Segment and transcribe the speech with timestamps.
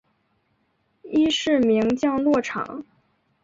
[1.03, 2.83] 伊是名降落场。